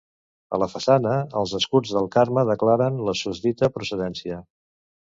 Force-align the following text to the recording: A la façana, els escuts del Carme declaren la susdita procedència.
A 0.55 0.59
la 0.61 0.67
façana, 0.71 1.11
els 1.41 1.53
escuts 1.61 1.93
del 1.99 2.09
Carme 2.17 2.47
declaren 2.53 2.99
la 3.11 3.17
susdita 3.25 3.73
procedència. 3.79 4.43